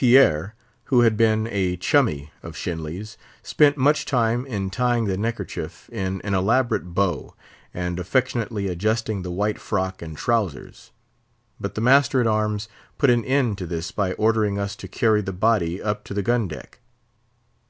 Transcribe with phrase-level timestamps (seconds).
[0.00, 5.90] Pierre, who had been a "chummy" of Shenly's, spent much time in tying the neckerchief
[5.90, 7.34] in an elaborate bow,
[7.74, 10.92] and affectionately adjusting the white frock and trowsers;
[11.60, 12.66] but the master at arms
[12.96, 16.22] put an end to this by ordering us to carry the body up to the
[16.22, 16.80] gun deck.